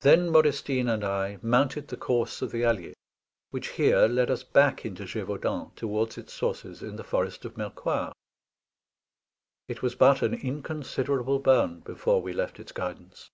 Then 0.00 0.30
Modestine 0.30 0.88
and 0.88 1.04
I 1.04 1.38
mounted 1.42 1.86
the 1.86 1.96
course 1.96 2.42
of 2.42 2.50
the 2.50 2.64
Allier, 2.64 2.92
which 3.52 3.68
here 3.68 4.08
led 4.08 4.28
us 4.28 4.42
back 4.42 4.84
into 4.84 5.04
Gévaudan 5.04 5.72
towards 5.76 6.18
its 6.18 6.32
sources 6.32 6.82
in 6.82 6.96
the 6.96 7.04
forest 7.04 7.44
of 7.44 7.56
Mercoire. 7.56 8.12
It 9.68 9.80
was 9.80 9.94
but 9.94 10.22
an 10.22 10.34
inconsiderable 10.34 11.38
burn 11.38 11.82
before 11.86 12.20
we 12.20 12.32
left 12.32 12.58
its 12.58 12.72
guidance. 12.72 13.30